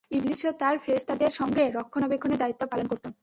[0.11, 3.05] ইবলীসও তার ফেরেশতাদের সঙ্গে রক্ষণাবেক্ষণের দায়িত্ব পালন করত।